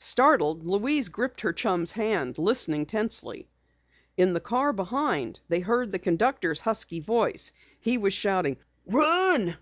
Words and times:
Startled, 0.00 0.66
Louise 0.66 1.08
gripped 1.08 1.42
her 1.42 1.52
chum's 1.52 1.92
hand, 1.92 2.36
listening 2.36 2.84
tensely. 2.84 3.46
In 4.16 4.32
the 4.32 4.40
car 4.40 4.72
behind, 4.72 5.38
they 5.48 5.60
heard 5.60 5.92
the 5.92 6.00
conductor's 6.00 6.58
husky 6.58 6.98
voice. 6.98 7.52
He 7.78 7.96
was 7.96 8.12
shouting: 8.12 8.56
"Run! 8.88 9.56